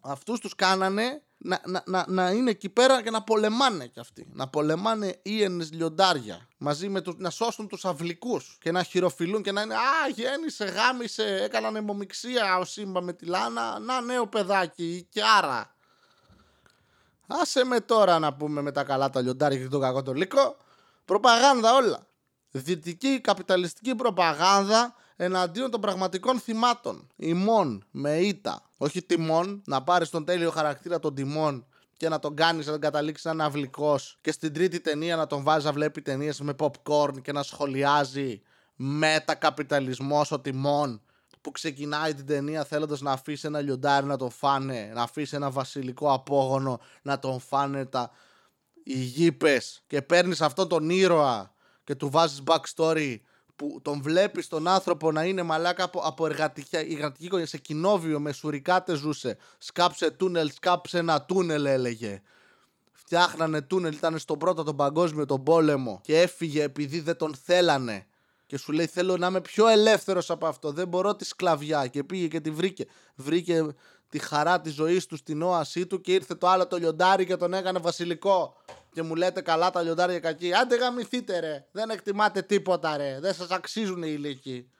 Αυτούς 0.00 0.40
τους 0.40 0.54
κάνανε 0.54 1.22
να, 1.42 1.60
να, 1.66 1.82
να, 1.86 2.04
να, 2.08 2.30
είναι 2.30 2.50
εκεί 2.50 2.68
πέρα 2.68 3.02
και 3.02 3.10
να 3.10 3.22
πολεμάνε 3.22 3.86
κι 3.86 4.00
αυτοί. 4.00 4.26
Να 4.32 4.48
πολεμάνε 4.48 5.18
ύαινες 5.22 5.72
λιοντάρια 5.72 6.48
μαζί 6.56 6.88
με 6.88 7.00
τους, 7.00 7.14
να 7.18 7.30
σώσουν 7.30 7.68
τους 7.68 7.84
αυλικούς 7.84 8.56
και 8.60 8.72
να 8.72 8.82
χειροφιλούν 8.82 9.42
και 9.42 9.52
να 9.52 9.62
είναι 9.62 9.74
«Α, 9.74 10.08
γέννησε, 10.14 10.64
γάμισε, 10.64 11.42
έκαναν 11.42 11.76
αιμομιξία 11.76 12.58
ο 12.58 12.64
Σίμπα 12.64 13.00
με 13.00 13.12
τη 13.12 13.24
Νάλα, 13.24 13.78
να 13.78 14.00
νέο 14.00 14.26
παιδάκι 14.26 15.06
και 15.10 15.22
άρα». 15.38 15.74
Άσε 17.32 17.64
με 17.64 17.80
τώρα 17.80 18.18
να 18.18 18.34
πούμε 18.34 18.62
με 18.62 18.72
τα 18.72 18.84
καλά 18.84 19.10
τα 19.10 19.20
λιοντάρια 19.20 19.58
και 19.58 19.68
το 19.68 19.78
κακό 19.78 20.02
το 20.02 20.12
λύκο. 20.12 20.56
Προπαγάνδα 21.04 21.74
όλα. 21.74 22.06
Δυτική 22.50 23.20
καπιταλιστική 23.20 23.94
προπαγάνδα 23.94 24.94
εναντίον 25.16 25.70
των 25.70 25.80
πραγματικών 25.80 26.38
θυμάτων. 26.38 27.08
Ημών 27.16 27.84
με 27.90 28.18
ήττα. 28.18 28.62
Όχι 28.76 29.02
τιμών, 29.02 29.62
να 29.66 29.82
πάρεις 29.82 30.10
τον 30.10 30.24
τέλειο 30.24 30.50
χαρακτήρα 30.50 30.98
των 30.98 31.14
τιμών 31.14 31.66
και 31.96 32.08
να 32.08 32.18
τον 32.18 32.36
κάνεις 32.36 32.66
να 32.66 32.72
τον 32.72 32.80
καταλήξεις 32.80 33.24
να 33.24 33.30
είναι 33.32 33.44
αυλικός. 33.44 34.18
Και 34.20 34.32
στην 34.32 34.52
τρίτη 34.52 34.80
ταινία 34.80 35.16
να 35.16 35.26
τον 35.26 35.42
βάζεις 35.42 35.64
να 35.64 35.72
βλέπει 35.72 36.02
ταινίες 36.02 36.40
με 36.40 36.54
popcorn 36.58 37.22
και 37.22 37.32
να 37.32 37.42
σχολιάζει 37.42 38.42
μετακαπιταλισμό 38.76 40.24
ο 40.30 40.40
τιμών 40.40 41.02
που 41.40 41.50
ξεκινάει 41.50 42.14
την 42.14 42.26
ταινία 42.26 42.64
θέλοντας 42.64 43.00
να 43.00 43.12
αφήσει 43.12 43.46
ένα 43.46 43.60
λιοντάρι 43.60 44.06
να 44.06 44.16
τον 44.16 44.30
φάνε, 44.30 44.90
να 44.94 45.02
αφήσει 45.02 45.36
ένα 45.36 45.50
βασιλικό 45.50 46.12
απόγονο 46.12 46.80
να 47.02 47.18
τον 47.18 47.40
φάνε 47.40 47.84
τα 47.84 48.10
οι 48.82 48.98
γήπες 48.98 49.82
και 49.86 50.02
παίρνεις 50.02 50.40
αυτόν 50.40 50.68
τον 50.68 50.90
ήρωα 50.90 51.54
και 51.84 51.94
του 51.94 52.10
βάζεις 52.10 52.42
backstory 52.46 53.16
που 53.56 53.80
τον 53.82 54.02
βλέπεις 54.02 54.48
τον 54.48 54.68
άνθρωπο 54.68 55.12
να 55.12 55.24
είναι 55.24 55.42
μαλάκα 55.42 55.84
από, 55.84 56.00
από 56.00 56.26
εργατική, 56.26 56.76
εργατική 56.76 57.44
σε 57.44 57.58
κοινόβιο 57.58 58.20
με 58.20 58.32
σουρικάτε 58.32 58.94
ζούσε. 58.94 59.36
Σκάψε 59.58 60.10
τούνελ, 60.10 60.50
σκάψε 60.50 60.98
ένα 60.98 61.22
τούνελ 61.22 61.64
έλεγε. 61.64 62.22
Φτιάχνανε 62.92 63.60
τούνελ, 63.60 63.94
ήταν 63.94 64.18
στον 64.18 64.38
πρώτο 64.38 64.62
τον 64.62 64.76
παγκόσμιο 64.76 65.26
τον 65.26 65.42
πόλεμο 65.42 66.00
και 66.02 66.20
έφυγε 66.20 66.62
επειδή 66.62 67.00
δεν 67.00 67.16
τον 67.16 67.34
θέλανε 67.44 68.06
και 68.50 68.58
σου 68.58 68.72
λέει 68.72 68.86
θέλω 68.86 69.16
να 69.16 69.26
είμαι 69.26 69.40
πιο 69.40 69.66
ελεύθερος 69.68 70.30
από 70.30 70.46
αυτό, 70.46 70.72
δεν 70.72 70.88
μπορώ 70.88 71.16
τη 71.16 71.24
σκλαβιά 71.24 71.86
και 71.86 72.04
πήγε 72.04 72.28
και 72.28 72.40
τη 72.40 72.50
βρήκε. 72.50 72.86
Βρήκε 73.14 73.66
τη 74.08 74.18
χαρά 74.18 74.60
της 74.60 74.72
ζωής 74.72 75.06
του 75.06 75.16
στην 75.16 75.42
όασή 75.42 75.86
του 75.86 76.00
και 76.00 76.12
ήρθε 76.12 76.34
το 76.34 76.48
άλλο 76.48 76.66
το 76.66 76.76
λιοντάρι 76.76 77.26
και 77.26 77.36
τον 77.36 77.54
έκανε 77.54 77.78
βασιλικό. 77.78 78.56
Και 78.92 79.02
μου 79.02 79.14
λέτε 79.14 79.40
καλά 79.40 79.70
τα 79.70 79.82
λιοντάρια 79.82 80.20
κακή. 80.20 80.54
Άντε 80.54 80.76
γαμηθείτε 80.76 81.40
ρε, 81.40 81.66
δεν 81.72 81.90
εκτιμάτε 81.90 82.42
τίποτα 82.42 82.96
ρε, 82.96 83.18
δεν 83.20 83.34
σας 83.34 83.50
αξίζουν 83.50 84.02
οι 84.02 84.10
ηλικοί. 84.12 84.70